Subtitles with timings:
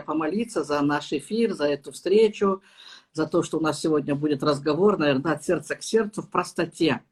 [0.00, 2.62] помолиться за наш эфир, за эту встречу,
[3.12, 7.02] за то, что у нас сегодня будет разговор, наверное, от сердца к сердцу в простоте.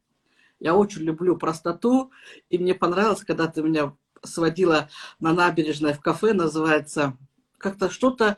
[0.61, 2.11] Я очень люблю простоту,
[2.49, 4.89] и мне понравилось, когда ты меня сводила
[5.21, 7.17] на набережной в кафе, называется
[7.59, 8.37] как-то что-то...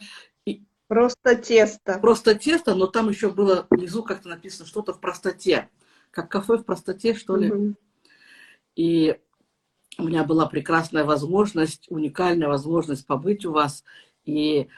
[0.88, 1.98] Просто тесто.
[1.98, 5.68] Просто тесто, но там еще было внизу как-то написано что-то в простоте.
[6.10, 7.52] Как кафе в простоте, что ли.
[7.52, 7.74] Угу.
[8.76, 9.18] И
[9.98, 13.84] у меня была прекрасная возможность, уникальная возможность побыть у вас
[14.28, 14.68] и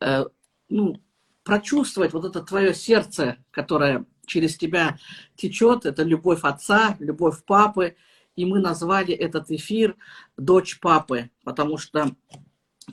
[0.00, 0.24] э,
[0.68, 1.00] ну,
[1.42, 4.96] прочувствовать вот это твое сердце, которое через тебя
[5.34, 7.96] течет, это любовь отца, любовь папы.
[8.36, 9.96] И мы назвали этот эфир
[10.38, 12.12] «Дочь папы», потому что,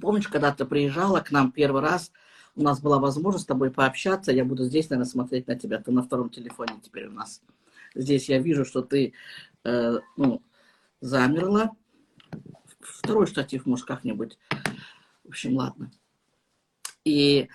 [0.01, 2.11] помнишь, когда ты приезжала к нам первый раз,
[2.55, 5.91] у нас была возможность с тобой пообщаться, я буду здесь, наверное, смотреть на тебя, ты
[5.91, 7.41] на втором телефоне теперь у нас.
[7.95, 9.13] Здесь я вижу, что ты
[9.63, 10.41] э, ну,
[10.99, 11.71] замерла.
[12.81, 14.37] Второй штатив, может, как-нибудь.
[15.23, 15.91] В общем, ладно.
[17.09, 17.49] И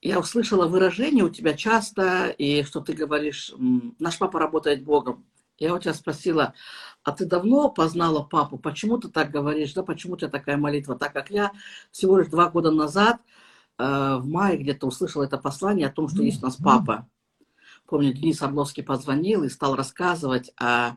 [0.00, 3.52] я услышала выражение у тебя часто, и что ты говоришь,
[3.98, 5.26] наш папа работает Богом.
[5.58, 6.54] Я у тебя спросила,
[7.04, 8.58] а ты давно познала папу?
[8.58, 9.74] Почему ты так говоришь?
[9.74, 10.98] Да, почему у тебя такая молитва?
[10.98, 11.52] Так как я
[11.92, 13.20] всего лишь два года назад,
[13.78, 17.08] э, в мае где-то услышала это послание о том, что есть у нас папа.
[17.86, 20.96] Помню, Денис Орловский позвонил и стал рассказывать о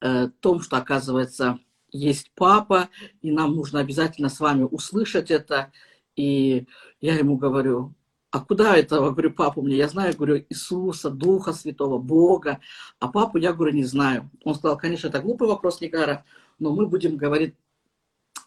[0.00, 1.58] э, том, что, оказывается,
[1.90, 2.88] есть папа,
[3.22, 5.72] и нам нужно обязательно с вами услышать это.
[6.18, 6.66] И
[7.00, 7.94] я ему говорю,
[8.32, 9.76] а куда этого, говорю, папу мне?
[9.76, 12.58] Я знаю, говорю, Иисуса, Духа Святого, Бога,
[12.98, 14.28] а папу я, говорю, не знаю.
[14.42, 16.24] Он сказал, конечно, это глупый вопрос, Никара,
[16.58, 17.54] но мы будем, говорить,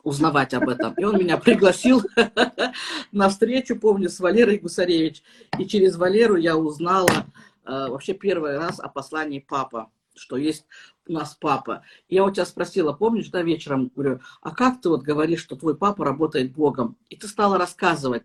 [0.03, 0.93] узнавать об этом.
[0.95, 2.03] И он меня пригласил
[3.13, 5.23] на встречу, помню, с Валерой Гусаревич.
[5.57, 7.25] И через Валеру я узнала
[7.65, 10.65] э, вообще первый раз о послании папа что есть
[11.07, 11.83] у нас папа.
[12.09, 15.75] Я у тебя спросила, помнишь, да, вечером, говорю, а как ты вот говоришь, что твой
[15.75, 16.97] папа работает Богом?
[17.09, 18.23] И ты стала рассказывать.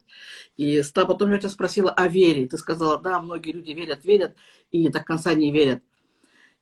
[0.56, 2.44] И потом я тебя спросила о вере.
[2.44, 4.36] И ты сказала, да, многие люди верят, верят,
[4.70, 5.82] и до конца не верят.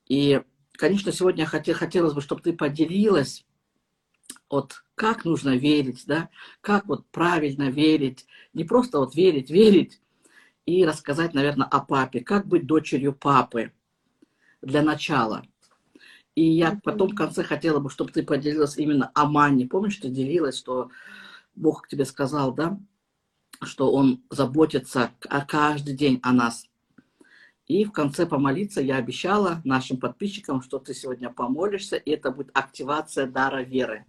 [0.07, 3.45] И, конечно, сегодня хотел, хотелось бы, чтобы ты поделилась,
[4.49, 6.29] вот как нужно верить, да,
[6.61, 10.01] как вот правильно верить, не просто вот верить, верить,
[10.67, 13.73] и рассказать, наверное, о папе, как быть дочерью папы
[14.63, 15.45] для начала.
[16.35, 19.67] И я потом в конце хотела бы, чтобы ты поделилась именно о мане.
[19.67, 20.91] Помнишь, ты делилась, что
[21.55, 22.79] Бог тебе сказал, да,
[23.63, 25.13] что Он заботится
[25.49, 26.69] каждый день о нас.
[27.67, 32.51] И в конце помолиться я обещала нашим подписчикам, что ты сегодня помолишься, и это будет
[32.53, 34.05] активация дара веры.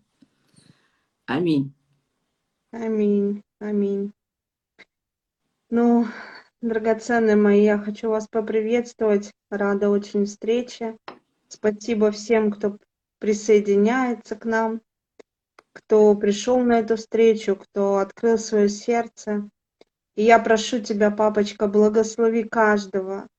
[1.25, 1.73] Аминь.
[2.71, 3.43] Аминь.
[3.59, 4.11] Аминь.
[5.69, 6.05] Ну,
[6.65, 9.31] Драгоценные мои, я хочу вас поприветствовать.
[9.51, 10.97] Рада очень встрече.
[11.55, 12.77] Спасибо всем, кто
[13.19, 14.81] присоединяется к нам,
[15.71, 19.49] кто пришел на эту встречу, кто открыл свое сердце.
[20.15, 23.29] И я прошу тебя, папочка, благослови каждого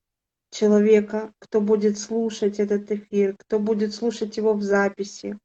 [0.51, 5.39] человека, кто будет слушать этот эфир, кто будет слушать его в записи.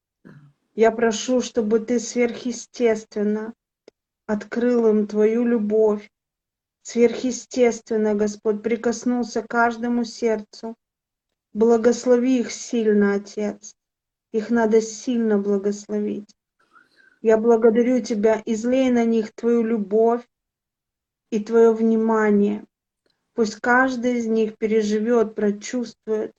[0.73, 3.53] Я прошу, чтобы ты сверхъестественно
[4.27, 6.09] открыл им твою любовь,
[6.83, 10.75] Сверхъестественно, Господь, прикоснулся к каждому сердцу.
[11.53, 13.75] Благослови их сильно, Отец.
[14.31, 16.33] Их надо сильно благословить.
[17.21, 20.25] Я благодарю Тебя, излей на них Твою любовь
[21.29, 22.65] и Твое внимание.
[23.33, 26.33] Пусть каждый из них переживет, прочувствует,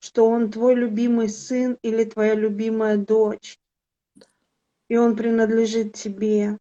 [0.00, 3.58] что он Твой любимый сын или Твоя любимая дочь,
[4.88, 6.58] и он принадлежит Тебе.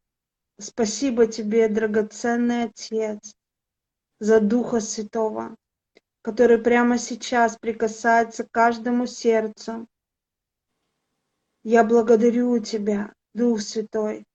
[0.59, 3.35] Спасибо тебе, драгоценный Отец,
[4.19, 5.56] за Духа Святого,
[6.22, 9.88] который прямо сейчас прикасается к каждому сердцу.
[11.64, 14.26] Я благодарю Тебя, Дух Святой.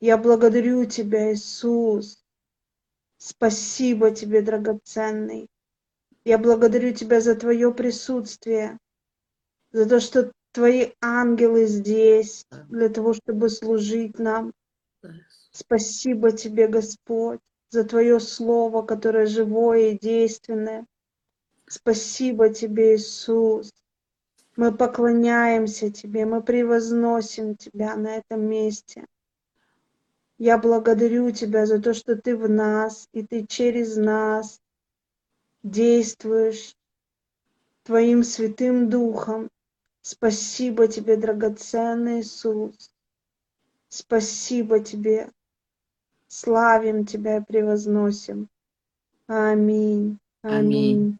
[0.00, 2.24] Я благодарю Тебя, Иисус.
[3.16, 5.48] Спасибо Тебе, драгоценный.
[6.24, 8.78] Я благодарю Тебя за Твое присутствие,
[9.72, 14.52] за то, что Твои ангелы здесь для того, чтобы служить нам.
[15.52, 17.40] Спасибо тебе, Господь,
[17.70, 20.86] за Твое Слово, которое живое и действенное.
[21.68, 23.72] Спасибо тебе, Иисус.
[24.56, 29.06] Мы поклоняемся Тебе, мы превозносим Тебя на этом месте.
[30.38, 34.60] Я благодарю Тебя за то, что Ты в нас, и Ты через нас
[35.62, 36.74] действуешь
[37.84, 39.48] Твоим Святым Духом.
[40.00, 42.90] Спасибо Тебе, драгоценный Иисус.
[43.88, 45.30] Спасибо Тебе
[46.28, 48.48] Славим Тебя и превозносим.
[49.26, 50.18] Аминь.
[50.42, 50.56] Аминь.
[50.56, 51.18] Аминь,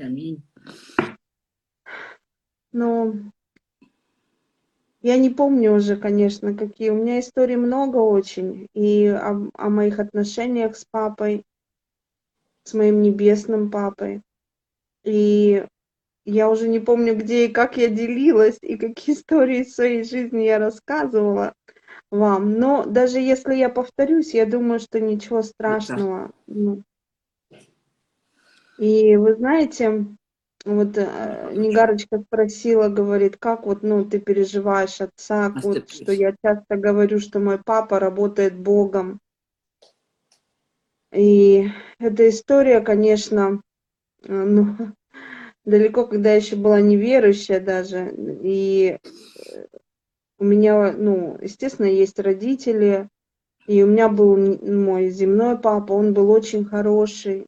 [0.00, 0.42] аминь.
[2.72, 3.32] Ну,
[5.06, 6.90] Я не помню уже, конечно, какие.
[6.90, 8.66] У меня историй много очень.
[8.74, 11.44] И о, о моих отношениях с папой,
[12.64, 14.22] с моим небесным папой.
[15.04, 15.64] И
[16.24, 20.58] я уже не помню, где и как я делилась, и какие истории своей жизни я
[20.58, 21.54] рассказывала
[22.10, 22.54] вам.
[22.54, 26.32] Но даже если я повторюсь, я думаю, что ничего страшного.
[26.48, 26.82] Ну.
[28.78, 30.06] И вы знаете,
[30.66, 36.76] вот э, Негарочка спросила, говорит, как вот, ну, ты переживаешь отца, вот, что я часто
[36.76, 39.20] говорю, что мой папа работает Богом.
[41.12, 41.68] И
[41.98, 43.62] эта история, конечно,
[44.24, 44.76] э, ну,
[45.64, 48.12] далеко, когда я еще была неверующая даже,
[48.42, 49.66] и э,
[50.38, 53.08] у меня, ну, естественно, есть родители,
[53.66, 57.46] и у меня был мой земной папа, он был очень хороший,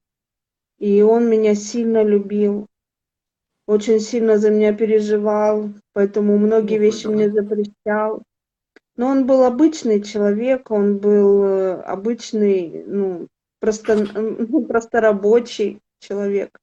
[0.78, 2.66] и он меня сильно любил,
[3.66, 8.22] очень сильно за меня переживал, поэтому многие вещи мне запрещал.
[8.96, 13.28] Но он был обычный человек, он был э, обычный, ну,
[13.60, 16.58] просто, ну, просто рабочий человек.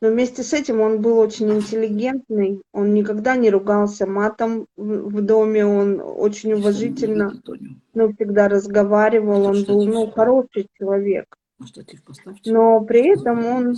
[0.00, 5.66] Но вместе с этим он был очень интеллигентный, он никогда не ругался матом в доме,
[5.66, 7.32] он очень уважительно,
[7.94, 11.36] ну, всегда разговаривал, он был, ну, хороший человек.
[12.44, 13.76] Но при этом он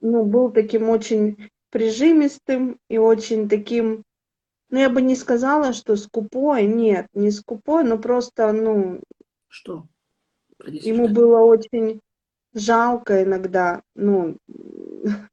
[0.00, 4.04] ну, был таким очень прижимистым и очень таким,
[4.70, 9.00] ну, я бы не сказала, что скупой, нет, не скупой, но просто, ну...
[9.48, 9.86] Что?
[10.66, 12.00] Ему было очень
[12.52, 14.36] жалко иногда, ну,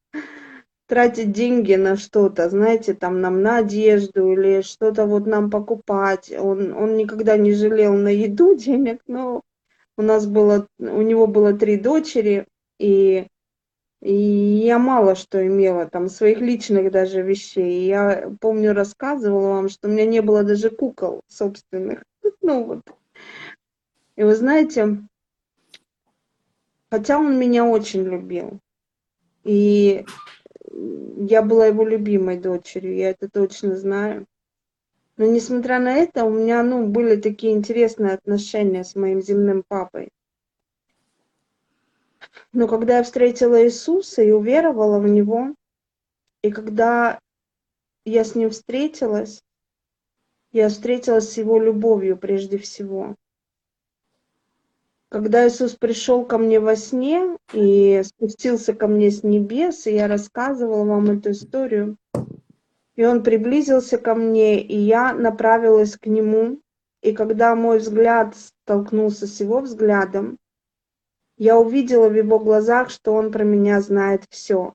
[0.88, 6.32] тратить деньги на что-то, знаете, там нам на одежду или что-то вот нам покупать.
[6.38, 9.42] Он, он никогда не жалел на еду денег, но
[9.98, 12.48] у нас было, у него было три дочери,
[12.80, 13.28] и,
[14.02, 17.88] и я мало что имела, там, своих личных даже вещей.
[17.88, 22.04] Я помню, рассказывала вам, что у меня не было даже кукол собственных.
[22.42, 22.82] Ну вот.
[24.16, 25.00] И вы знаете,
[26.96, 28.60] Хотя он меня очень любил.
[29.44, 30.06] И
[30.72, 34.26] я была его любимой дочерью, я это точно знаю.
[35.18, 40.10] Но несмотря на это, у меня ну, были такие интересные отношения с моим земным папой.
[42.52, 45.56] Но когда я встретила Иисуса и уверовала в Него,
[46.42, 47.20] и когда
[48.04, 49.42] я с Ним встретилась,
[50.52, 53.16] я встретилась с Его любовью прежде всего
[55.16, 60.10] когда Иисус пришел ко мне во сне и спустился ко мне с небес, и я
[60.10, 61.96] рассказывала вам эту историю,
[62.96, 66.60] и он приблизился ко мне, и я направилась к нему,
[67.02, 70.38] и когда мой взгляд столкнулся с его взглядом,
[71.38, 74.74] я увидела в его глазах, что он про меня знает все.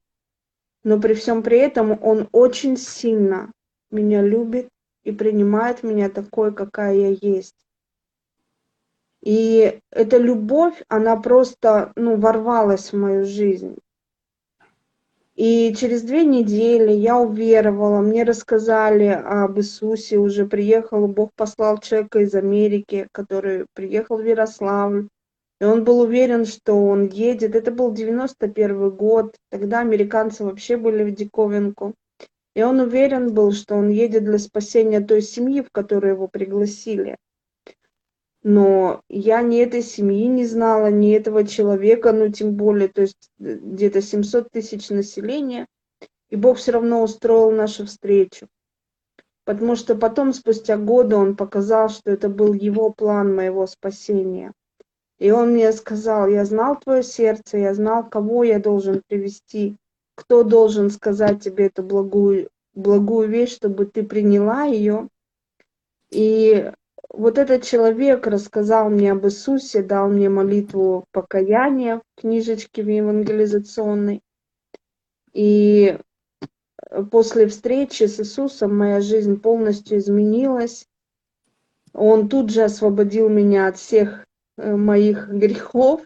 [0.84, 3.50] Но при всем при этом он очень сильно
[3.90, 4.68] меня любит
[5.02, 7.54] и принимает меня такой, какая я есть.
[9.22, 13.76] И эта любовь, она просто, ну, ворвалась в мою жизнь.
[15.36, 22.20] И через две недели я уверовала, мне рассказали об Иисусе, уже приехал, Бог послал человека
[22.20, 25.08] из Америки, который приехал в Ярославль.
[25.60, 27.54] И он был уверен, что он едет.
[27.54, 31.94] Это был 91 год, тогда американцы вообще были в диковинку.
[32.54, 37.16] И он уверен был, что он едет для спасения той семьи, в которую его пригласили
[38.42, 43.30] но я ни этой семьи не знала, ни этого человека, ну тем более, то есть
[43.38, 45.66] э, где-то 700 тысяч населения,
[46.30, 48.48] и Бог все равно устроил нашу встречу.
[49.44, 54.52] Потому что потом, спустя годы, Он показал, что это был Его план моего спасения.
[55.18, 59.76] И Он мне сказал, я знал твое сердце, я знал, кого я должен привести,
[60.14, 65.08] кто должен сказать тебе эту благую, благую вещь, чтобы ты приняла ее.
[66.10, 66.72] И
[67.12, 74.22] вот этот человек рассказал мне об Иисусе, дал мне молитву покаяния в книжечке в евангелизационной.
[75.32, 75.98] И
[77.10, 80.86] после встречи с Иисусом моя жизнь полностью изменилась.
[81.92, 84.26] Он тут же освободил меня от всех
[84.56, 86.02] э, моих грехов.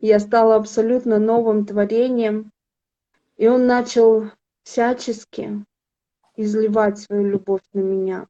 [0.00, 2.52] Я стала абсолютно новым творением.
[3.36, 4.30] И он начал
[4.62, 5.64] всячески
[6.36, 8.28] изливать свою любовь на меня.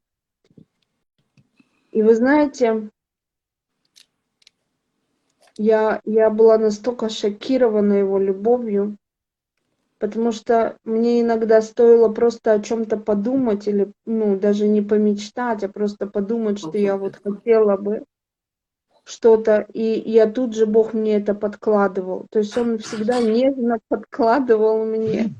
[1.93, 2.89] И вы знаете,
[5.57, 8.97] я, я была настолько шокирована его любовью,
[9.99, 15.69] потому что мне иногда стоило просто о чем-то подумать или, ну, даже не помечтать, а
[15.69, 18.03] просто подумать, что я вот хотела бы
[19.03, 22.25] что-то, и я тут же Бог мне это подкладывал.
[22.31, 25.35] То есть Он всегда нежно подкладывал мне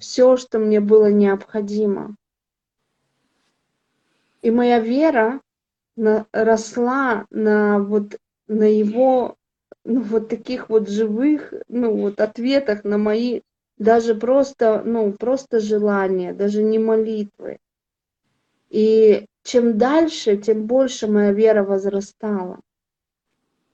[0.00, 2.14] все, что мне было необходимо.
[4.42, 5.40] И моя вера
[5.96, 9.36] на, росла на вот на его
[9.84, 13.42] ну, вот таких вот живых, ну, вот ответах на мои
[13.76, 17.58] даже просто, ну, просто желания, даже не молитвы.
[18.70, 22.60] И чем дальше, тем больше моя вера возрастала.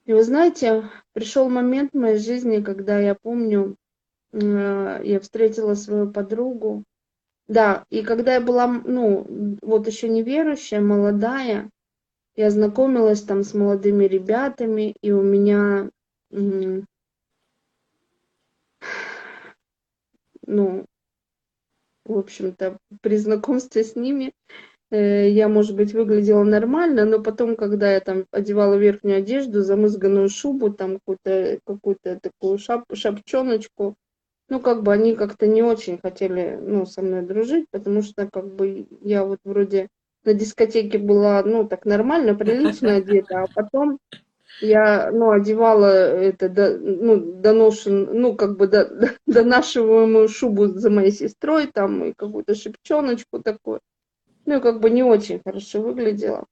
[0.07, 3.77] И вы знаете, пришел момент в моей жизни, когда я помню,
[4.33, 6.83] э, я встретила свою подругу.
[7.47, 11.71] Да, и когда я была, ну, вот еще неверующая, молодая,
[12.37, 15.91] я знакомилась там с молодыми ребятами, и у меня
[20.47, 20.85] ну,
[22.05, 24.33] в общем-то, при знакомстве с ними
[24.91, 30.29] э, я, может быть, выглядела нормально, но потом, когда я там одевала верхнюю одежду, замызганную
[30.29, 33.95] шубу, там какую-то какую такую шап, шапчоночку,
[34.49, 38.53] ну, как бы они как-то не очень хотели, ну, со мной дружить, потому что, как
[38.55, 39.89] бы, я вот вроде
[40.25, 43.99] на дискотеке была, ну, так нормально, прилично одета, а потом
[44.61, 51.13] я, ну, одевала это, до, ну, доношен, ну, как бы до, донашиваемую шубу за моей
[51.13, 53.81] сестрой, там, и какую-то шепчоночку такую.
[54.47, 56.47] Ну, и как бы не очень хорошо выглядела.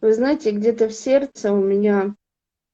[0.00, 2.14] Вы знаете, где-то в сердце у меня,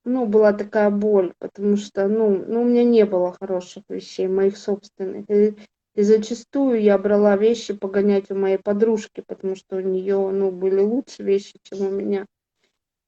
[0.04, 4.56] ну, была такая боль, потому что, ну, ну, у меня не было хороших вещей, моих
[4.56, 5.28] собственных.
[5.30, 5.56] И,
[5.98, 10.80] и зачастую я брала вещи погонять у моей подружки, потому что у нее, ну, были
[10.80, 12.24] лучше вещи, чем у меня.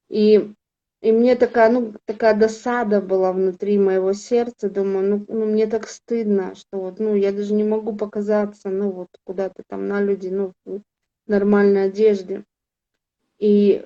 [0.09, 0.51] И
[1.01, 4.69] и мне такая, ну, такая досада была внутри моего сердца.
[4.69, 8.91] Думаю, ну, ну мне так стыдно, что вот, ну, я даже не могу показаться, ну,
[8.91, 10.81] вот куда-то там на люди, ну, в
[11.27, 12.43] нормальной одежде.
[13.39, 13.81] И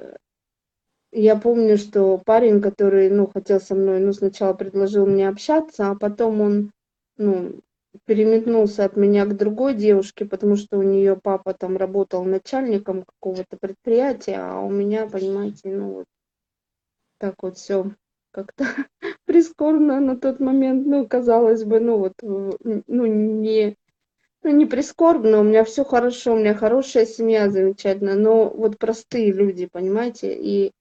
[1.12, 5.96] я помню, что парень, который, ну, хотел со мной, ну, сначала предложил мне общаться, а
[5.96, 6.72] потом он,
[7.18, 7.62] ну,
[8.06, 13.58] переметнулся от меня к другой девушке, потому что у нее папа там работал начальником какого-то
[13.58, 16.06] предприятия, а у меня, понимаете, ну, вот
[17.18, 17.92] так вот все
[18.32, 18.66] как-то
[19.26, 23.78] прискорбно на тот момент, ну, казалось бы, ну, вот, ну, не,
[24.44, 29.32] ну, не прискорбно, у меня все хорошо, у меня хорошая семья замечательная, но вот простые
[29.32, 30.72] люди, понимаете, и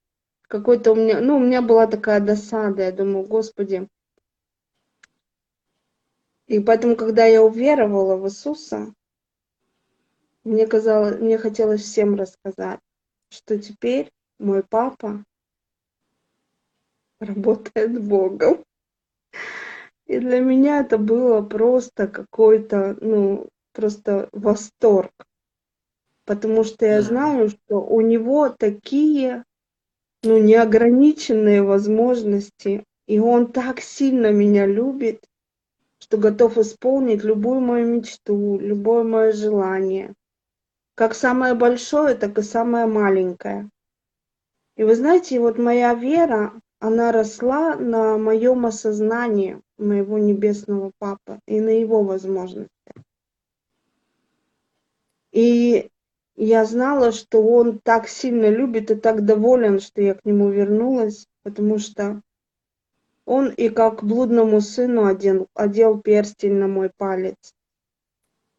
[0.49, 3.89] какой-то у меня, ну, у меня была такая досада, я думаю, господи,
[6.47, 8.93] и поэтому, когда я уверовала в Иисуса,
[10.45, 12.81] мне казалось, мне хотелось всем рассказать,
[13.31, 15.25] что теперь мой папа
[17.19, 18.63] работает Богом.
[20.07, 25.13] И для меня это было просто какой-то, ну, просто восторг.
[26.27, 29.45] Потому что я знаю, что у него такие,
[30.23, 35.25] ну, неограниченные возможности, и он так сильно меня любит,
[36.05, 40.13] что готов исполнить любую мою мечту, любое мое желание.
[40.95, 43.71] Как самое большое, так и самое маленькое.
[44.77, 51.59] И вы знаете, вот моя вера, она росла на моем осознании моего небесного папы и
[51.59, 52.69] на его возможностях.
[55.33, 55.91] И
[56.37, 61.27] я знала, что он так сильно любит и так доволен, что я к нему вернулась,
[61.45, 62.21] потому что
[63.27, 67.55] он и как блудному сыну одел, одел перстень на мой палец.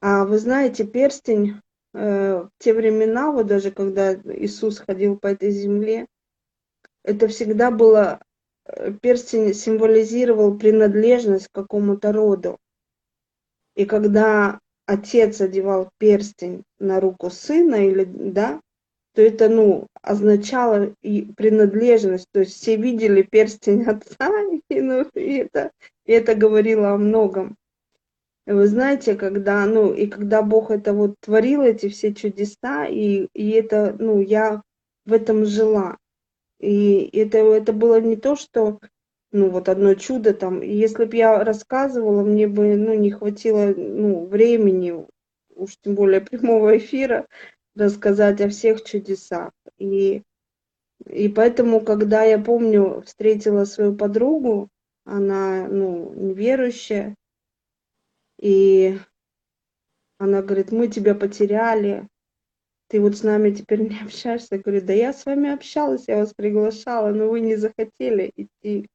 [0.02, 1.62] А вы знаете, перстень
[1.94, 6.08] э, в те времена, вот даже когда Иисус ходил по этой земле,
[7.04, 8.20] это всегда было,
[8.66, 12.58] э, перстень символизировал принадлежность к какому-то роду.
[13.76, 18.62] И когда отец одевал перстень на руку сына, или, да,
[19.16, 24.30] то это, ну, означало и принадлежность, то есть все видели перстень отца,
[24.70, 25.72] и, ну, и, это,
[26.06, 27.56] и это говорило о многом.
[28.46, 33.28] И вы знаете, когда, ну, и когда Бог это вот творил, эти все чудеса, и,
[33.34, 34.62] и это, ну, я
[35.06, 35.98] в этом жила.
[36.60, 38.80] И это, это было не то, что
[39.32, 40.62] ну вот одно чудо там.
[40.62, 45.06] Если бы я рассказывала, мне бы ну, не хватило ну, времени,
[45.56, 47.28] уж тем более прямого эфира,
[47.76, 49.52] рассказать о всех чудесах.
[49.78, 50.24] И,
[51.06, 54.70] и поэтому, когда я помню, встретила свою подругу,
[55.04, 57.16] она ну, неверующая,
[58.40, 58.98] и
[60.18, 62.08] она говорит, мы тебя потеряли,
[62.88, 64.56] ты вот с нами теперь не общаешься.
[64.56, 68.88] Я говорю, да я с вами общалась, я вас приглашала, но вы не захотели идти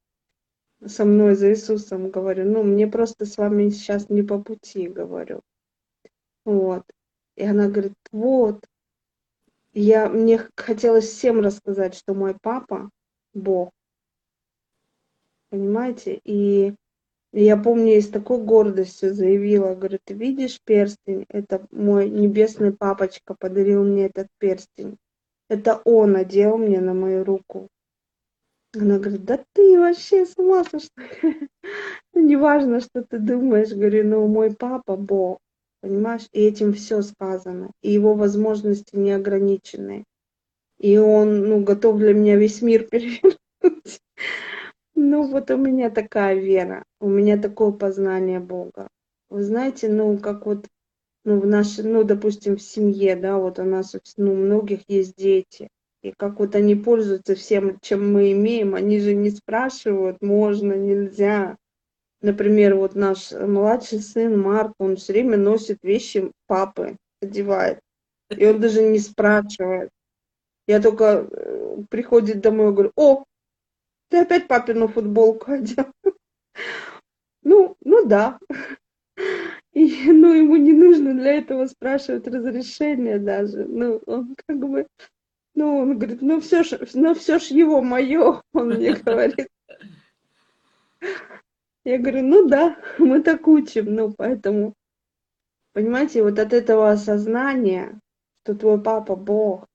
[0.86, 2.44] со мной за Иисусом, говорю.
[2.50, 5.40] Ну, мне просто с вами сейчас не по пути, говорю.
[6.44, 6.84] Вот.
[7.36, 8.64] И она говорит, вот.
[9.72, 12.90] Я, мне хотелось всем рассказать, что мой папа–
[13.34, 13.70] Бог.
[15.50, 16.20] Понимаете?
[16.24, 16.74] И
[17.32, 21.26] я помню, я с такой гордостью заявила, говорю, ты видишь перстень?
[21.28, 24.96] Это мой небесный папочка подарил мне этот перстень.
[25.48, 27.68] Это он одел мне на мою руку.
[28.74, 30.88] Она говорит, да ты вообще с ума сошла.
[32.12, 35.38] Ну, неважно, что ты думаешь, говорю, ну, мой папа Бог,
[35.80, 40.04] понимаешь, и этим все сказано, и его возможности не ограничены.
[40.78, 44.00] И он, ну, готов для меня весь мир перевернуть.
[44.94, 48.88] Ну, вот у меня такая вера, у меня такое познание Бога.
[49.28, 50.66] Вы знаете, ну, как вот,
[51.24, 55.16] ну, в нашей, ну, допустим, в семье, да, вот у нас, ну, у многих есть
[55.16, 55.68] дети,
[56.02, 61.56] и как вот они пользуются всем, чем мы имеем, они же не спрашивают, можно, нельзя.
[62.22, 67.80] Например, вот наш младший сын Марк, он все время носит вещи папы, одевает.
[68.28, 69.90] И он даже не спрашивает.
[70.66, 73.24] Я только э, приходит домой и говорю, о,
[74.08, 75.86] ты опять папину футболку одел.
[77.42, 78.38] Ну, ну да.
[79.72, 83.64] И, ну, ему не нужно для этого спрашивать разрешение даже.
[83.64, 84.86] Ну, он как бы,
[85.54, 89.48] ну, он говорит, ну все ж, ну все ж его мое, он мне говорит.
[91.84, 94.74] Я говорю, ну да, мы так учим, ну поэтому,
[95.72, 97.98] понимаете, вот от этого осознания,
[98.42, 99.66] что твой папа Бог,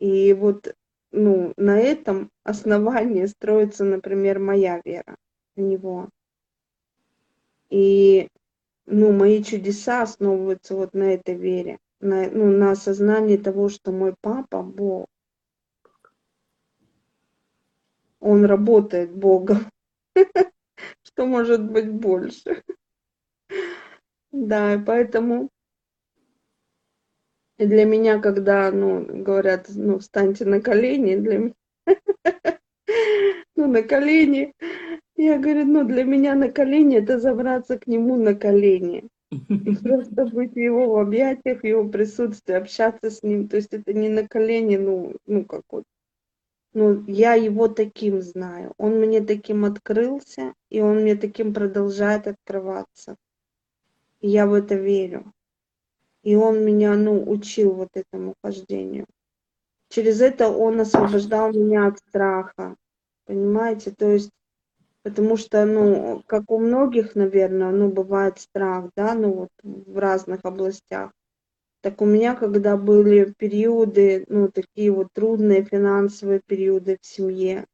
[0.00, 0.74] и вот,
[1.12, 5.16] ну, на этом основании строится, например, моя вера
[5.54, 6.08] в Него.
[7.70, 8.28] И,
[8.86, 14.16] ну, мои чудеса основываются вот на этой вере, на, ну, на осознании того, что мой
[14.20, 15.06] папа Бог.
[18.18, 19.66] Он работает Богом.
[21.04, 22.62] Что может быть больше?
[24.30, 25.50] Да, и поэтому
[27.58, 31.54] для меня, когда, ну, говорят, ну, встаньте на колени, для меня,
[33.56, 34.52] ну, на колени,
[35.16, 39.08] я говорю, ну, для меня на колени это забраться к нему на колени.
[39.30, 43.48] И просто быть его в объятиях, его присутствии, общаться с ним.
[43.48, 45.84] То есть это не на колени, ну, ну как вот
[46.74, 48.72] ну, я его таким знаю.
[48.78, 53.16] Он мне таким открылся, и он мне таким продолжает открываться.
[54.20, 55.32] И я в это верю.
[56.22, 59.06] И он меня, ну, учил вот этому хождению.
[59.88, 62.76] Через это он освобождал меня от страха.
[63.26, 63.90] Понимаете?
[63.90, 64.30] То есть,
[65.02, 70.40] потому что, ну, как у многих, наверное, ну, бывает страх, да, ну, вот в разных
[70.44, 71.12] областях.
[71.82, 77.66] Так у меня, когда были периоды, ну, такие вот трудные финансовые периоды в семье,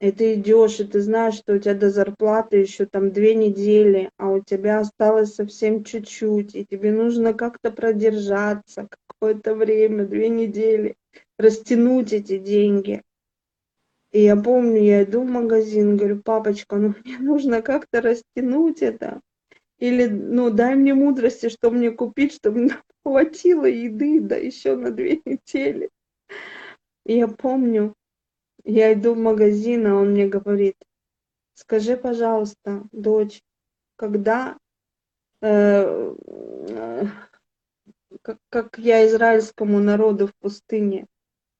[0.00, 4.10] и ты идешь, и ты знаешь, что у тебя до зарплаты еще там две недели,
[4.16, 10.96] а у тебя осталось совсем чуть-чуть, и тебе нужно как-то продержаться какое-то время, две недели,
[11.38, 13.02] растянуть эти деньги.
[14.10, 19.20] И я помню, я иду в магазин, говорю, папочка, ну мне нужно как-то растянуть это.
[19.78, 22.70] Или, ну, дай мне мудрости, что мне купить, чтобы
[23.04, 25.90] хватило еды, да еще на две недели.
[27.04, 27.94] Я помню,
[28.64, 30.76] я иду в магазин, а он мне говорит,
[31.54, 33.42] скажи, пожалуйста, дочь,
[33.96, 34.58] когда,
[35.40, 36.14] э,
[36.68, 37.06] э,
[38.22, 41.06] как, как я израильскому народу в пустыне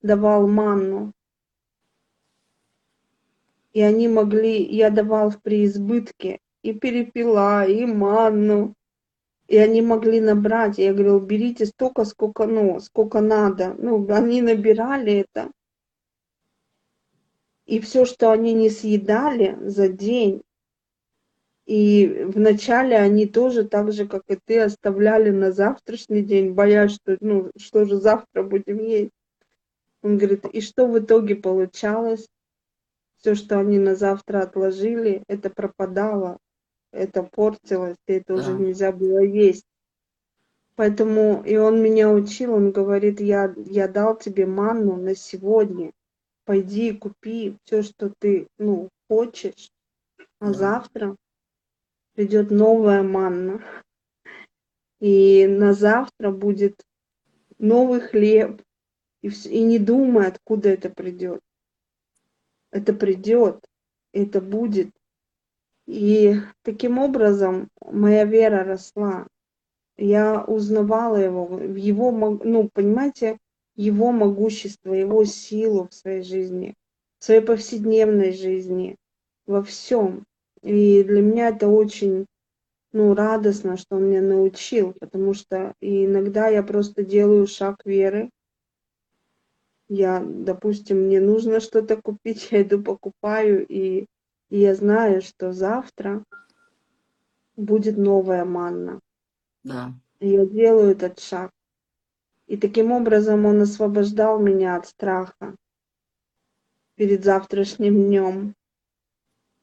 [0.03, 1.13] давал манну,
[3.73, 8.75] и они могли, я давал в преизбытке, и перепела, и манну.
[9.51, 10.79] И они могли набрать.
[10.79, 13.75] Я говорил, берите столько, сколько, ну, сколько надо.
[13.79, 15.51] Ну, они набирали это.
[17.67, 20.43] И все, что они не съедали за день,
[21.67, 27.17] и вначале они тоже так же, как и ты, оставляли на завтрашний день, боясь, что,
[27.21, 29.11] ну, что же завтра будем есть.
[30.03, 32.29] Он говорит, и что в итоге получалось?
[33.17, 36.39] Все, что они на завтра отложили, это пропадало
[36.93, 38.41] это портилось, и это да.
[38.41, 39.67] уже нельзя было есть.
[40.77, 45.93] Поэтому и он меня учил, он говорит, я, я дал тебе манну на сегодня,
[46.45, 49.71] пойди купи все, что ты ну, хочешь,
[50.39, 50.53] а да.
[50.55, 51.17] завтра
[52.15, 53.63] придет новая манна.
[55.01, 56.83] И на завтра будет
[57.59, 58.63] новый хлеб.
[59.23, 61.41] И, и не думай, откуда это придет.
[62.71, 63.67] Это придет,
[64.13, 64.91] это будет.
[65.91, 69.27] И таким образом моя вера росла.
[69.97, 73.39] Я узнавала его, в его, ну, понимаете,
[73.75, 76.77] его могущество, его силу в своей жизни,
[77.19, 78.99] в своей повседневной жизни,
[79.47, 80.27] во всем.
[80.63, 82.27] И для меня это очень
[82.93, 88.31] ну, радостно, что он меня научил, потому что иногда я просто делаю шаг веры.
[89.89, 94.07] Я, допустим, мне нужно что-то купить, я иду покупаю, и
[94.51, 96.25] и я знаю, что завтра
[97.57, 99.01] будет новая манна.
[99.63, 99.95] Да.
[100.19, 101.51] И я делаю этот шаг.
[102.47, 105.55] И таким образом он освобождал меня от страха
[106.97, 108.55] перед завтрашним днем.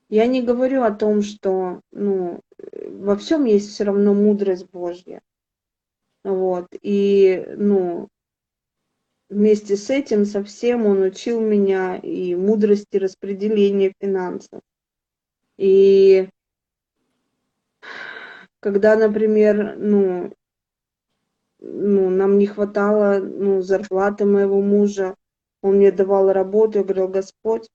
[0.10, 2.40] Я не говорю о том, что ну,
[2.88, 5.22] во всем есть все равно мудрость Божья.
[6.24, 6.68] Вот.
[6.82, 8.08] И ну,
[9.30, 14.62] вместе с этим совсем он учил меня и мудрости распределения финансов.
[15.58, 16.30] И
[18.60, 20.34] когда, например, ну,
[21.60, 25.16] ну, нам не хватало ну, зарплаты моего мужа,
[25.62, 27.68] он мне давал работу, я говорил, Господь,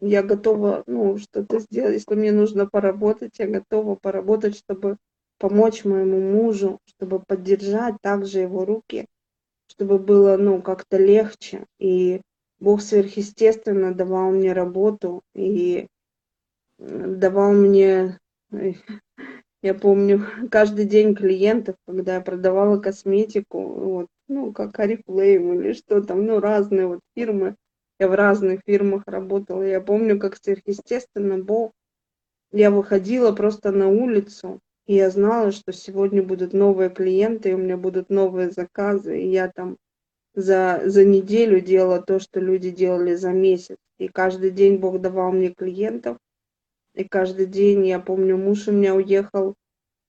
[0.00, 4.98] я готова, ну, что-то сделать, если мне нужно поработать, я готова поработать, чтобы
[5.38, 9.06] помочь моему мужу, чтобы поддержать также его руки,
[9.68, 11.66] чтобы было, ну, как-то легче.
[11.78, 12.20] И
[12.60, 15.88] Бог сверхъестественно давал мне работу и
[16.78, 18.18] давал мне
[19.62, 26.02] я помню, каждый день клиентов, когда я продавала косметику, вот, ну, как Арифлейм или что
[26.02, 27.56] там, ну, разные вот фирмы.
[27.98, 29.62] Я в разных фирмах работала.
[29.62, 31.72] Я помню, как сверхъестественно Бог.
[32.52, 37.58] Я выходила просто на улицу, и я знала, что сегодня будут новые клиенты, и у
[37.58, 39.78] меня будут новые заказы, и я там
[40.34, 43.78] за, за неделю делала то, что люди делали за месяц.
[43.98, 46.18] И каждый день Бог давал мне клиентов,
[46.96, 49.54] и каждый день, я помню, муж у меня уехал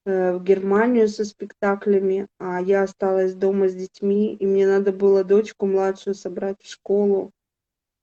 [0.06, 5.26] э, в Германию со спектаклями, а я осталась дома с детьми, и мне надо было
[5.26, 7.32] дочку младшую собрать в школу.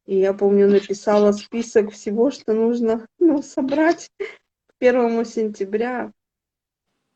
[0.06, 6.12] И я помню, написала список всего, что нужно ну, собрать к первому сентября.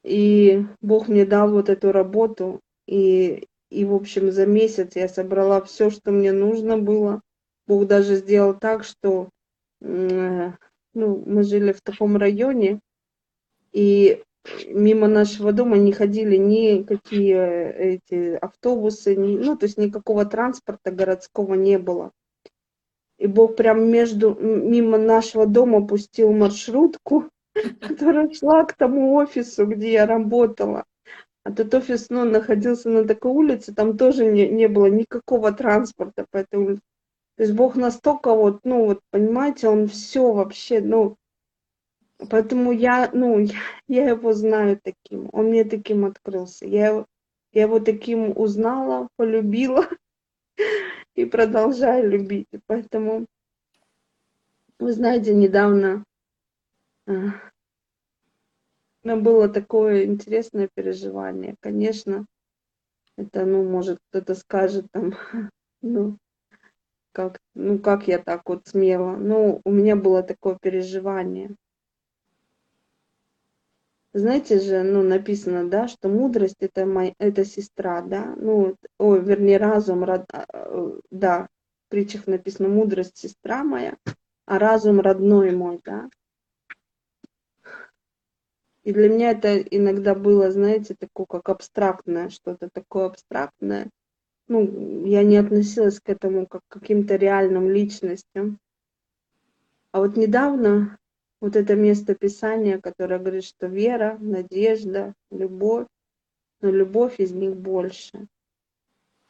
[0.03, 2.61] И Бог мне дал вот эту работу.
[2.87, 7.21] И, и, в общем, за месяц я собрала все, что мне нужно было.
[7.67, 9.29] Бог даже сделал так, что
[10.99, 12.81] ну, мы жили в таком районе,
[13.73, 14.23] и
[14.67, 21.55] мимо нашего дома не ходили никакие эти автобусы, ни, ну, то есть никакого транспорта городского
[21.55, 22.13] не было.
[23.19, 27.29] И Бог прям между, мимо нашего дома пустил маршрутку,
[27.81, 30.85] которая шла к тому офису, где я работала.
[31.45, 36.27] А тот офис, ну, находился на такой улице, там тоже не, не было никакого транспорта
[36.31, 36.83] по этой улице.
[37.39, 41.17] То есть Бог настолько вот, ну вот, понимаете, Он все вообще, ну,
[42.31, 43.55] поэтому я, ну, я,
[43.87, 46.67] я его знаю таким, Он мне таким открылся.
[46.67, 47.07] Я,
[47.53, 49.87] я его таким узнала, полюбила
[51.15, 52.49] и продолжаю любить.
[52.67, 53.27] Поэтому,
[54.81, 56.03] вы знаете, недавно
[57.07, 57.13] а,
[59.05, 61.55] у меня было такое интересное переживание.
[61.61, 62.27] Конечно,
[63.17, 65.13] это, ну, может, кто-то скажет там,
[65.83, 66.19] ну,
[67.19, 69.17] как, ну как я так вот смела.
[69.17, 71.57] Ну, у меня было такое переживание.
[74.13, 79.59] Знаете же, ну, написано, да, что мудрость это, моя, это сестра, да, ну, ой, вернее,
[79.59, 81.49] разум, род, а, э, да,
[81.87, 83.97] в притчах написано, мудрость сестра моя,
[84.47, 86.09] а разум родной мой, да.
[88.85, 93.91] И для меня это иногда было, знаете, такое как абстрактное, что-то такое абстрактное,
[94.49, 98.59] ну, я не относилась к этому как к каким-то реальным личностям.
[99.93, 100.99] А вот недавно
[101.41, 105.87] вот это место Писания, которое говорит, что вера, надежда, любовь,
[106.61, 108.27] но любовь из них больше.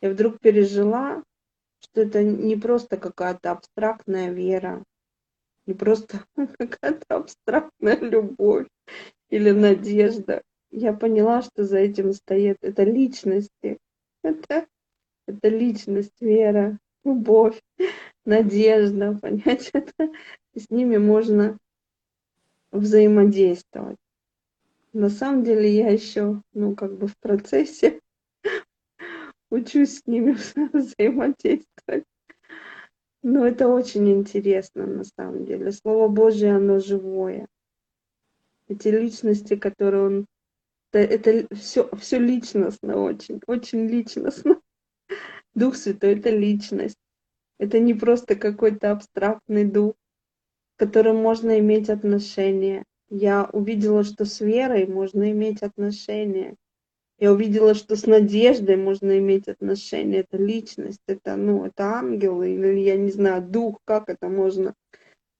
[0.00, 1.22] Я вдруг пережила,
[1.80, 4.84] что это не просто какая-то абстрактная вера,
[5.66, 6.24] не просто
[6.58, 8.68] какая-то абстрактная любовь
[9.30, 10.42] или надежда.
[10.70, 13.78] Я поняла, что за этим стоит это личности,
[14.22, 14.66] это
[15.28, 17.60] это личность, вера, любовь,
[18.24, 20.10] надежда, понять это.
[20.54, 21.58] С ними можно
[22.72, 23.98] взаимодействовать.
[24.92, 28.00] На самом деле я еще, ну, как бы в процессе
[29.50, 30.36] учусь с ними
[30.72, 32.04] взаимодействовать.
[33.22, 35.70] Но это очень интересно на самом деле.
[35.72, 37.46] Слово Божье, оно живое.
[38.68, 40.26] Эти личности, которые он...
[40.92, 44.57] Это, это все, все личностно очень, очень личностно.
[45.58, 46.96] Дух Святой— это личность.
[47.58, 49.94] Это не просто какой-то абстрактный дух,
[50.74, 52.84] с которым можно иметь отношения.
[53.10, 56.54] Я увидела, что с верой можно иметь отношения.
[57.18, 60.20] Я увидела, что с надеждой можно иметь отношения.
[60.20, 64.74] Это личность, это, ну, это ангел, или, я не знаю, дух, как это можно,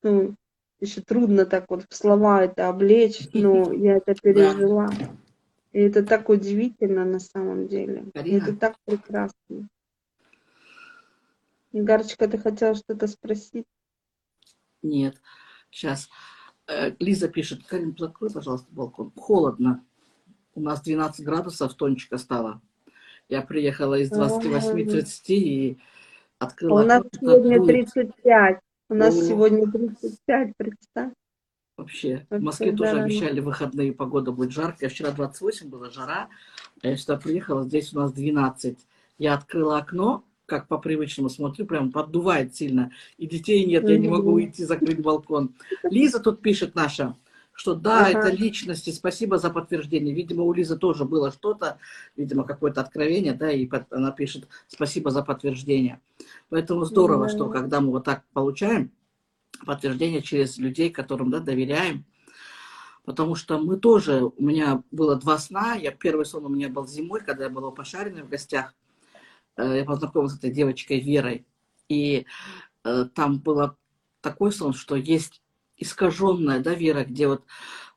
[0.02, 0.34] ну,
[0.80, 4.90] еще трудно так вот в слова это облечь, но я это пережила.
[5.72, 8.06] И это так удивительно на самом деле.
[8.14, 9.68] Это так прекрасно.
[11.72, 13.66] Игарочка, ты хотела что-то спросить?
[14.82, 15.20] Нет.
[15.70, 16.08] Сейчас.
[16.66, 19.12] Э, Лиза пишет, Карин, закрой, пожалуйста, балкон.
[19.16, 19.84] Холодно.
[20.54, 22.60] У нас 12 градусов, тончика стало.
[23.28, 25.78] Я приехала из 28-30 и
[26.38, 27.86] открыла А у нас сегодня дует.
[27.92, 28.60] 35.
[28.88, 29.22] У нас О.
[29.22, 31.12] сегодня 35, представь.
[31.76, 33.04] Вообще, в Вообще, Москве тоже да.
[33.04, 34.88] обещали выходные, погода будет жаркая.
[34.88, 36.28] Вчера 28 была жара,
[36.82, 38.78] а я сюда приехала, здесь у нас 12.
[39.18, 42.90] Я открыла окно, как по привычному смотрю, прям поддувает сильно.
[43.18, 45.54] И детей нет, я не могу уйти, закрыть балкон.
[45.84, 47.14] Лиза тут пишет наша,
[47.52, 48.18] что да, Ага.
[48.18, 50.14] это личности, спасибо за подтверждение.
[50.14, 51.78] Видимо, у Лизы тоже было что-то,
[52.16, 56.00] видимо, какое-то откровение, да, и под- она пишет спасибо за подтверждение.
[56.48, 57.28] Поэтому здорово, Да.
[57.28, 58.90] что когда мы вот так получаем,
[59.66, 62.04] подтверждение через людей, которым да, доверяем.
[63.04, 65.74] Потому что мы тоже, у меня было два сна.
[65.74, 68.74] Я, первый сон у меня был зимой, когда я была у Пошариной в гостях.
[69.58, 71.44] Э, Я познакомилась с этой девочкой Верой.
[71.88, 72.24] И
[72.84, 73.76] э, там было
[74.22, 75.42] такой сон, что есть
[75.76, 77.44] искаженная да, вера, где вот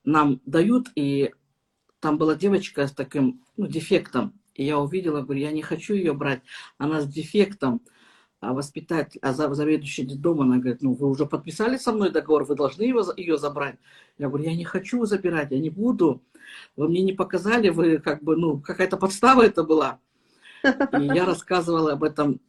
[0.04, 1.34] нам дают, и
[2.00, 4.34] там была девочка с таким ну, дефектом.
[4.56, 6.42] И я увидела, говорю, я не хочу ее брать,
[6.78, 7.82] она с дефектом
[8.42, 12.44] а воспитатель, а за- заведующий детдома, она говорит, ну, вы уже подписали со мной договор,
[12.44, 13.76] вы должны его, ее забрать.
[14.18, 16.24] Я говорю, я не хочу забирать, я не буду.
[16.76, 20.00] Вы мне не показали, вы как бы, ну, какая-то подстава это была.
[20.64, 22.40] И я рассказывала об этом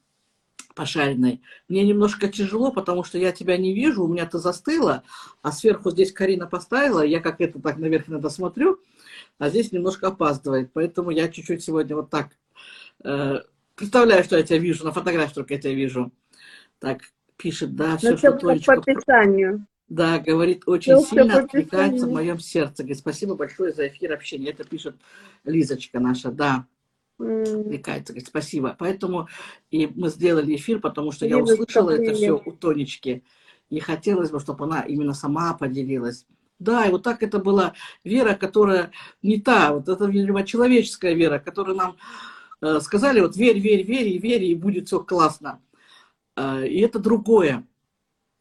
[0.75, 1.43] пошаренной.
[1.69, 5.03] Мне немножко тяжело, потому что я тебя не вижу, у меня ты застыла,
[5.43, 8.81] а сверху здесь Карина поставила, я как это так наверх иногда смотрю,
[9.39, 10.71] а здесь немножко опаздывает.
[10.73, 12.31] Поэтому я чуть-чуть сегодня вот так
[13.05, 13.41] э,
[13.75, 16.13] представляю, что я тебя вижу, на фотографии только я тебя вижу.
[16.79, 17.03] Так,
[17.37, 19.67] пишет, да, все, Ну, что все по описанию.
[19.89, 22.83] Да, говорит, очень всё сильно откликается в моем сердце.
[22.83, 24.49] Говорит, спасибо большое за эфир общения.
[24.49, 24.97] Это пишет
[25.45, 26.67] Лизочка наша, да,
[27.23, 28.13] М, откликается.
[28.13, 28.77] Говорит, спасибо.
[28.79, 29.29] Поэтому
[29.71, 33.23] и мы сделали эфир, потому что я услышала это все у Тонечки.
[33.71, 36.27] И хотелось бы, чтобы она именно сама поделилась.
[36.59, 41.41] Да, и вот так это была вера, которая не та, вот это, видимо, человеческая вера,
[41.41, 41.97] которую нам
[42.61, 45.61] э, сказали, вот верь, верь, верь, и верь, и будет все классно.
[46.37, 47.67] Э, и это другое.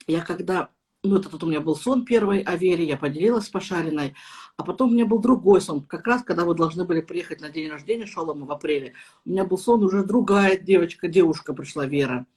[0.05, 0.69] Я когда,
[1.03, 4.13] ну, это тут у меня был сон первый о вере, я поделилась с Пошариной,
[4.55, 7.49] а потом у меня был другой сон, как раз когда вы должны были приехать на
[7.49, 8.93] день рождения Шалома в апреле,
[9.25, 12.27] у меня был сон, уже другая девочка, девушка пришла, Вера,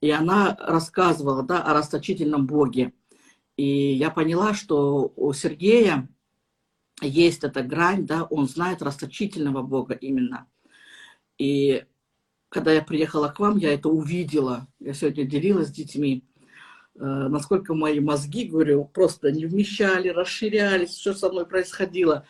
[0.00, 2.92] и она рассказывала, да, о расточительном Боге.
[3.56, 6.08] И я поняла, что у Сергея
[7.02, 10.46] есть эта грань, да, он знает расточительного Бога именно.
[11.36, 11.84] И
[12.48, 14.68] когда я приехала к вам, я это увидела.
[14.78, 16.24] Я сегодня делилась с детьми,
[17.00, 22.26] насколько мои мозги, говорю, просто не вмещали, расширялись, что со мной происходило.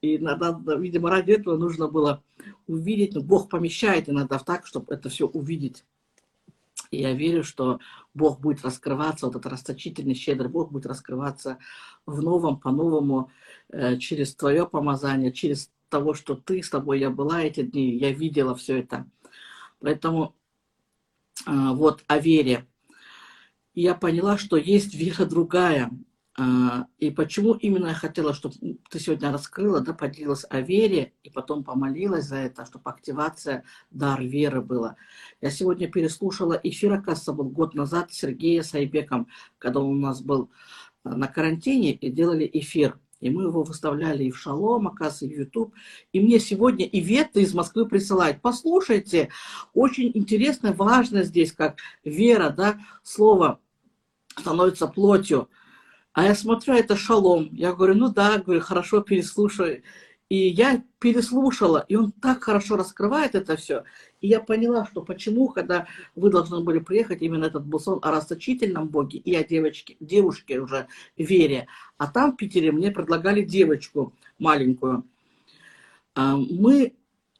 [0.00, 2.22] И надо, видимо, ради этого нужно было
[2.66, 5.84] увидеть, но Бог помещает иногда так, чтобы это все увидеть.
[6.90, 7.78] И я верю, что
[8.14, 11.58] Бог будет раскрываться, вот этот расточительный, щедрый Бог будет раскрываться
[12.04, 13.30] в новом, по-новому,
[13.68, 18.12] э, через твое помазание, через того, что ты, с тобой я была эти дни, я
[18.12, 19.06] видела все это.
[19.80, 20.34] Поэтому
[21.46, 22.66] э, вот о вере.
[23.74, 25.90] И я поняла, что есть вера другая.
[26.38, 28.54] А, И почему именно я хотела, чтобы
[28.90, 34.22] ты сегодня раскрыла, да, поделилась о вере, и потом помолилась за это, чтобы активация, дар
[34.22, 34.96] веры была.
[35.40, 39.28] Я сегодня переслушала эфир, оказывается, был год назад с Сергеем Сайбеком,
[39.58, 40.50] когда он у нас был
[41.04, 42.98] а, на карантине, и делали эфир.
[43.20, 45.74] И мы его выставляли и в Шалом, оказывается, и в YouTube.
[46.12, 48.40] И мне сегодня Ивета из Москвы присылает.
[48.40, 49.28] Послушайте,
[49.74, 53.60] очень интересно, важно здесь, как вера, да, слово
[54.38, 55.48] становится плотью.
[56.12, 57.50] А я смотрю, это шалом.
[57.52, 59.82] Я говорю, ну да, говорю, хорошо, переслушаю.
[60.28, 63.84] И я переслушала, и он так хорошо раскрывает это все.
[64.20, 68.10] И я поняла, что почему, когда вы должны были приехать, именно этот был сон о
[68.10, 71.66] расточительном Боге и о девочке, девушке уже Вере.
[71.96, 75.04] А там в Питере мне предлагали девочку маленькую.
[76.14, 76.92] А, Мы,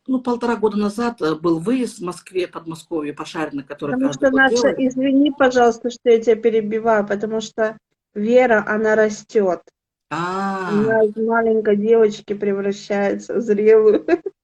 [0.06, 4.56] ну, полтора года назад э, был выезд в Москве, Подмосковье, Пошарина, который Потому что наша,
[4.56, 4.78] делают.
[4.78, 7.76] извини, пожалуйста, что я тебя перебиваю, потому что
[8.14, 9.60] вера, она растет.
[10.08, 14.06] А, Она из маленькой девочки превращается в зрелую.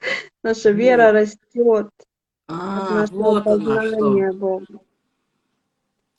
[0.44, 1.88] Наша вера растет
[2.48, 4.32] а, нашего вот она что.
[4.32, 4.66] Бога.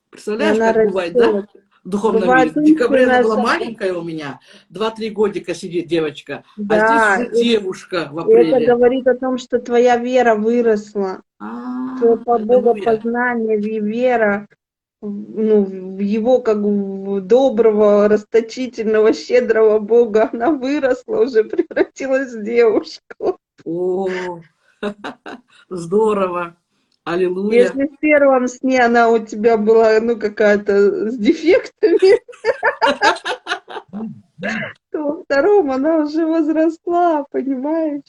[0.10, 1.32] Представляешь, она как бывает, да?
[1.32, 1.50] растет.
[1.84, 2.62] В духовном Бывает мире.
[2.62, 7.44] В декабре она была маленькая у меня, 2-3 годика сидит девочка, Да, а здесь и-
[7.52, 8.68] девушка в и это апреле.
[8.76, 11.22] говорит о том, что твоя вера выросла.
[11.40, 14.48] А, Твое по богопознание, вера
[15.02, 23.38] ну, в его как в доброго, расточительного, щедрого Бога, она выросла, уже превратилась в девушку.
[23.64, 24.08] О,
[25.70, 26.56] здорово.
[27.04, 27.64] Аллилуйя.
[27.64, 32.20] Если в первом сне она у тебя была, ну, какая-то с дефектами,
[34.92, 38.04] то во втором она уже возросла, понимаешь?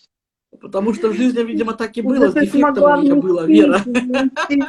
[0.61, 3.79] Потому что в жизни, видимо, так и было, с дефектом у меня была вера.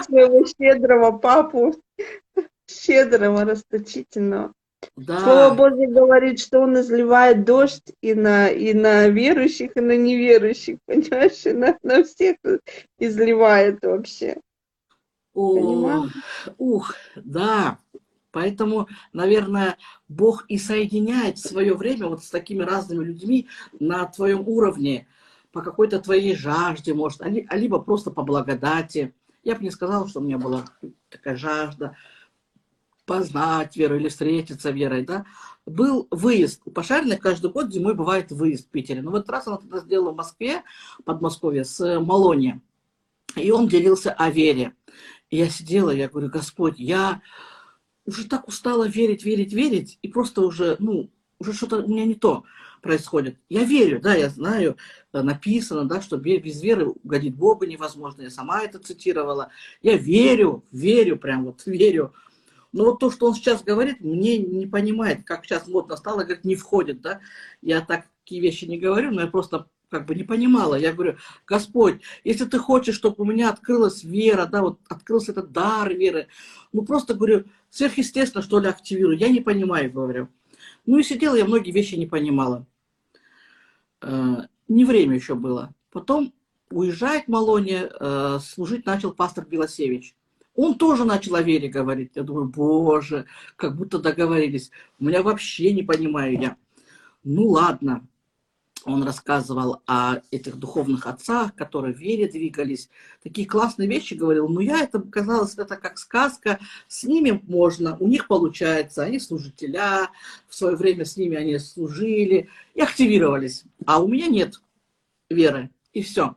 [0.03, 1.73] своего щедрого папу,
[2.67, 4.53] щедрого, расточительного.
[5.05, 9.97] Слово Да, Божье говорит, что Он изливает дождь и на, и на верующих, и на
[9.97, 12.37] неверующих, понимаешь, и на, на всех
[12.97, 14.37] изливает вообще.
[15.33, 16.11] о, Понимаешь?
[16.57, 17.79] ух, да.
[18.31, 23.47] Поэтому, наверное, Бог и соединяет свое время вот с такими разными людьми
[23.79, 25.07] на твоем уровне,
[25.51, 29.15] по какой-то твоей жажде, может, а а либо просто по благодати.
[29.43, 30.63] Я бы не сказала, что у меня была
[31.09, 31.95] такая жажда
[33.09, 35.25] познать веру или встретиться верой, да.
[35.65, 39.01] Был выезд у Пошариной, каждый год зимой бывает выезд в Питере.
[39.01, 40.61] Но в этот раз она тогда сделала в Москве,
[41.05, 42.61] Подмосковье, с Малони.
[43.35, 44.75] И он делился о вере.
[45.31, 47.23] И я сидела, я говорю, Господь, я
[48.05, 52.15] уже так устала верить, верить, верить, и просто уже, ну, уже что-то у меня не
[52.15, 52.43] то
[52.83, 53.37] происходит.
[53.49, 54.77] Я верю, да, я знаю,
[55.13, 58.21] э, написано, да, что без веры угодить Богу невозможно.
[58.21, 59.49] Я сама это цитировала.
[59.81, 62.13] Я верю, верю, прям вот верю.
[62.71, 66.45] Но вот то, что он сейчас говорит, мне не понимает, как сейчас модно стало, говорит,
[66.45, 67.19] не входит, да.
[67.61, 70.75] Я такие вещи не говорю, но я просто как бы не понимала.
[70.75, 75.51] Я говорю, Господь, если ты хочешь, чтобы у меня открылась вера, да, вот открылся этот
[75.51, 76.27] дар веры,
[76.71, 79.17] ну просто, говорю, сверхъестественно, что ли, активирую.
[79.17, 80.29] Я не понимаю, говорю.
[80.85, 82.65] Ну и сидела, я многие вещи не понимала.
[84.01, 85.73] Э, Не время еще было.
[85.91, 86.33] Потом
[86.69, 90.15] уезжает Малоне, э, служить начал пастор Белосевич.
[90.61, 92.11] Он тоже начал о вере говорить.
[92.15, 94.71] Я думаю, боже, как будто договорились.
[94.99, 96.57] У меня вообще не понимаю я.
[97.23, 98.05] Ну ладно.
[98.83, 102.89] Он рассказывал о этих духовных отцах, которые в вере двигались.
[103.23, 104.49] Такие классные вещи говорил.
[104.49, 106.59] Но я это казалось, это как сказка.
[106.89, 109.03] С ними можно, у них получается.
[109.03, 110.09] Они служителя,
[110.49, 113.63] в свое время с ними они служили и активировались.
[113.85, 114.61] А у меня нет
[115.29, 115.69] веры.
[115.93, 116.35] И все.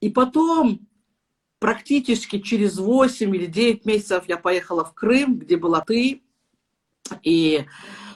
[0.00, 0.88] И потом
[1.64, 6.22] практически через 8 или 9 месяцев я поехала в Крым, где была ты.
[7.22, 7.64] И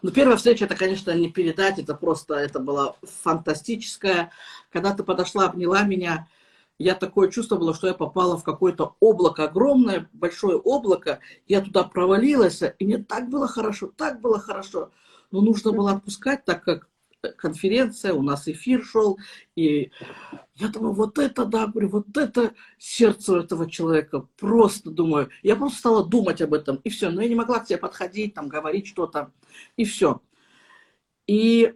[0.03, 4.33] ну, первая встреча, это, конечно, не передать, это просто, это было фантастическое.
[4.71, 6.29] Когда ты подошла, обняла меня,
[6.79, 11.21] я такое чувство было, что я попала в какое-то облако, огромное, большое облако.
[11.47, 14.91] Я туда провалилась, и мне так было хорошо, так было хорошо.
[15.31, 16.87] Но нужно было отпускать, так как
[17.37, 19.19] конференция, у нас эфир шел,
[19.57, 19.91] и
[20.55, 25.57] я думаю, вот это, да, говорю, вот это сердце у этого человека, просто думаю, я
[25.57, 28.49] просто стала думать об этом, и все, но я не могла к тебе подходить, там,
[28.49, 29.33] говорить что-то,
[29.77, 30.23] и все.
[31.27, 31.75] И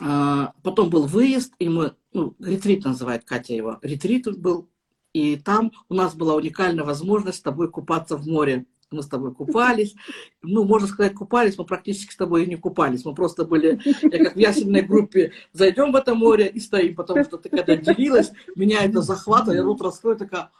[0.00, 4.70] а, потом был выезд, и мы, ну, ретрит называет Катя его, ретрит был,
[5.12, 8.66] и там у нас была уникальная возможность с тобой купаться в море.
[8.90, 9.94] Мы с тобой купались.
[10.42, 13.04] Ну, можно сказать, купались, мы практически с тобой и не купались.
[13.04, 17.24] Мы просто были, я как в ясельной группе, зайдем в это море и стоим, потому
[17.24, 20.50] что ты когда делилась, меня это захватывало, я рот раскрою, такая,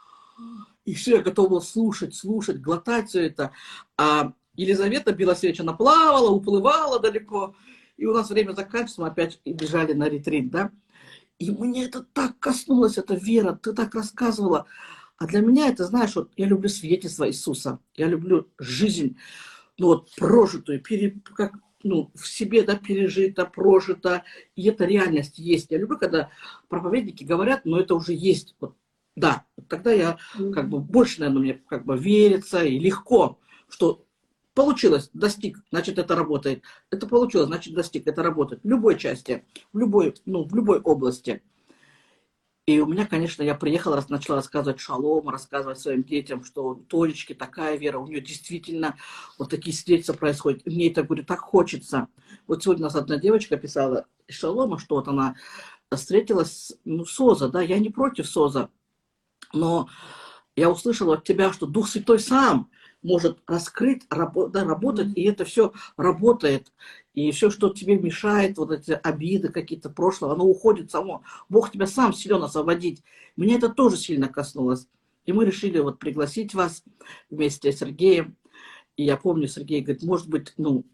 [0.85, 3.51] и все, я готова слушать, слушать, глотать все это.
[3.97, 7.55] А Елизавета Белосевич, она плавала, уплывала далеко,
[7.97, 10.71] и у нас время заканчивается, мы опять бежали на ретрит, да.
[11.37, 14.67] И мне это так коснулось, эта вера, ты так рассказывала.
[15.21, 19.17] А для меня это, знаешь, вот я люблю свидетельство Иисуса, я люблю жизнь,
[19.77, 21.53] ну вот прожитую, пере, как,
[21.83, 24.23] ну, в себе, да, пережито, прожито,
[24.55, 25.67] и это реальность есть.
[25.69, 26.31] Я люблю, когда
[26.69, 28.75] проповедники говорят, но это уже есть, вот,
[29.15, 30.17] да, тогда я
[30.55, 33.37] как бы больше, наверное, мне как бы верится и легко,
[33.69, 34.03] что
[34.55, 36.63] получилось, достиг, значит, это работает.
[36.89, 38.63] Это получилось, значит, достиг, это работает.
[38.63, 41.43] В любой части, в любой, ну, в любой области.
[42.67, 47.33] И у меня, конечно, я приехала, раз начала рассказывать шалом, рассказывать своим детям, что Толечки
[47.33, 48.97] такая вера, у нее действительно
[49.39, 50.61] вот такие свидетельства происходят.
[50.65, 52.07] И мне это, говорю, так хочется.
[52.47, 55.35] Вот сегодня у нас одна девочка писала из шалома, что вот она
[55.91, 58.69] встретилась, ну, СОЗа, да, я не против СОЗа,
[59.53, 59.89] но
[60.55, 62.69] я услышала от тебя, что Дух Святой сам
[63.01, 66.71] может раскрыть, рабо- да, работать, и это все работает.
[67.13, 71.23] И все, что тебе мешает, вот эти обиды какие-то прошлого, оно уходит само.
[71.49, 73.03] Бог тебя сам силен освободить.
[73.35, 74.87] Меня это тоже сильно коснулось.
[75.25, 76.83] И мы решили вот пригласить вас
[77.29, 78.37] вместе с Сергеем.
[78.95, 80.85] И я помню, Сергей говорит, может быть, ну,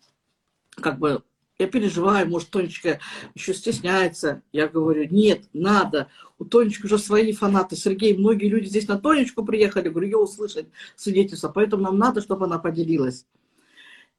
[0.76, 1.24] как бы
[1.60, 3.00] я переживаю, может, Тонечка
[3.34, 4.44] еще стесняется.
[4.52, 6.08] Я говорю, нет, надо.
[6.38, 7.76] У Тонечки уже свои фанаты.
[7.76, 11.50] Сергей, многие люди здесь на Тонечку приехали, говорю, ее услышать свидетельство.
[11.50, 13.26] Поэтому нам надо, чтобы она поделилась.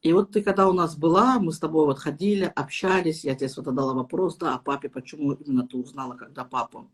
[0.02, 3.48] И вот ты когда у нас была, мы с тобой вот ходили, общались, я тебе
[3.48, 6.88] задала вопрос, да, о папе, почему именно ты узнала, когда папу.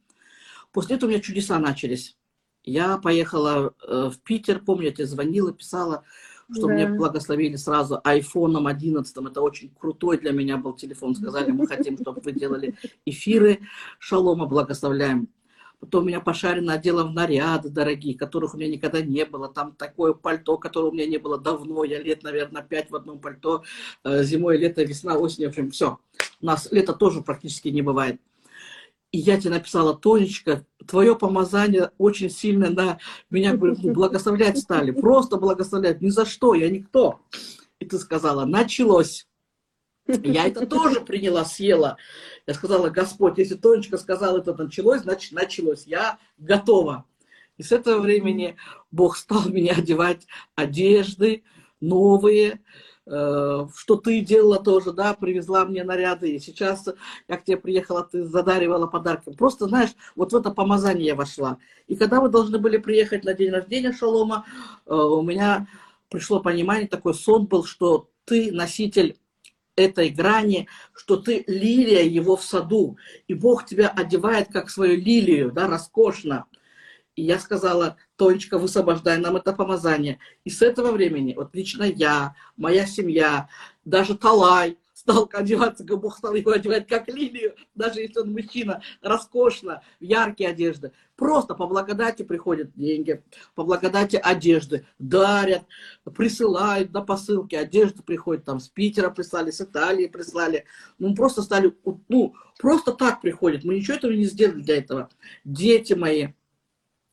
[0.73, 2.17] После этого у меня чудеса начались.
[2.65, 6.03] Я поехала э, в Питер, помню, я тебе звонила, писала,
[6.51, 6.73] что Да.
[6.73, 9.15] мне благословили сразу айфоном 11.
[9.17, 11.15] Это очень крутой для меня был телефон.
[11.15, 12.75] Сказали, мы хотим, чтобы вы делали
[13.05, 13.61] эфиры.
[13.99, 15.29] Шалома благословляем.
[15.81, 19.49] Потом меня пошарено одела в наряды дорогие, которых у меня никогда не было.
[19.49, 21.85] Там такое пальто, которого у меня не было давно.
[21.85, 23.65] Я лет, наверное, пять в одном пальто.
[24.05, 25.45] Э, Зимой, лето, весна, осень.
[25.45, 25.99] В общем, все.
[26.41, 28.21] У нас лето тоже практически не бывает.
[29.15, 32.99] И я тебе написала, Тонечка, твое помазание очень сильно на
[33.31, 34.91] меня ну, благословлять стали.
[34.91, 36.01] Просто благословлять.
[36.01, 37.21] Ни за что, я никто.
[37.79, 39.29] И ты сказала, началось.
[40.07, 41.97] Я это тоже приняла, съела.
[42.47, 45.87] Я сказала, Господь, если Тонечка сказала, это началось, значит началось.
[45.87, 47.05] Я готова.
[47.57, 48.57] И с этого времени
[48.91, 51.45] Бог стал меня одевать одежды
[51.81, 52.61] новые,
[53.07, 56.33] э, что ты делала тоже, да, привезла мне наряды.
[56.33, 56.87] И сейчас,
[57.29, 59.33] я к тебе приехала, ты задаривала подарки.
[59.33, 61.59] Просто, знаешь, вот в это помазание я вошла.
[61.87, 64.45] И когда вы должны были приехать на день рождения Шалома,
[64.87, 65.67] э, у меня
[66.11, 69.17] пришло понимание, такой сон был, что ты носитель
[69.77, 72.97] этой грани, что ты лилия его в саду,
[73.29, 76.47] и Бог тебя одевает как свою лилию, да, роскошно.
[77.17, 80.19] И я сказала, Тонечка, высвобождай нам это помазание.
[80.45, 83.49] И с этого времени, вот лично я, моя семья,
[83.85, 88.83] даже Талай стал одеваться, как Бог стал его одевать как лилию, даже если он мужчина,
[89.03, 90.93] роскошно, в яркие одежды.
[91.15, 93.23] Просто по благодати приходят деньги,
[93.55, 95.63] по благодати одежды, дарят,
[96.17, 100.65] присылают на посылки, одежды приходят, там с Питера прислали, с Италии прислали.
[100.99, 101.77] Ну, просто стали,
[102.09, 103.63] ну, просто так приходят.
[103.63, 105.11] Мы ничего этого не сделали для этого.
[105.45, 106.29] Дети мои,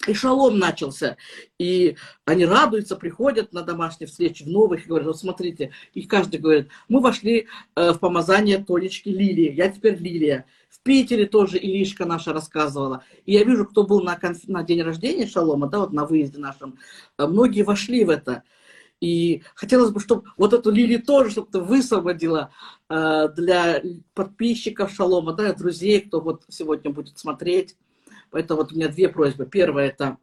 [0.08, 1.18] и шалом начался.
[1.58, 1.96] И
[2.26, 6.70] они радуются, приходят на домашние встречи, в новых, и говорят, вот смотрите, и каждый говорит,
[6.90, 10.46] мы вошли э, в помазание Тонечки Лилии, я теперь Лилия.
[10.70, 13.04] В Питере тоже Илишка наша рассказывала.
[13.26, 14.48] И я вижу, кто был на, конф...
[14.48, 16.78] на день рождения Шалома, да, вот на выезде нашем,
[17.18, 18.44] э, многие вошли в это.
[19.02, 22.52] И хотелось бы, чтобы вот эту Лилию тоже, чтобы ты высвободила
[22.88, 23.82] э, для
[24.14, 27.76] подписчиков Шалома, да, друзей, кто вот сегодня будет смотреть.
[28.32, 29.46] Поэтому вот у меня две просьбы.
[29.46, 30.18] Первое– это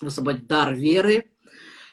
[0.00, 1.30] высвободить дар веры.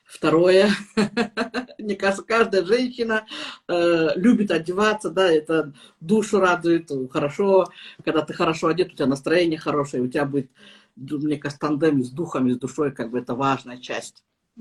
[0.06, 0.70] Второе,
[1.80, 3.26] мне кажется, каждая женщина
[3.68, 7.70] э, любит одеваться, да, это душу радует, хорошо,
[8.04, 10.52] когда ты хорошо одет, у тебя настроение хорошее, у тебя будет,
[10.96, 14.24] мне кажется, тандем с духом, с душой, как бы это важная часть.